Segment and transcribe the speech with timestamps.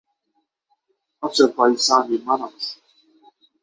[1.25, 2.61] Azerbaijani manat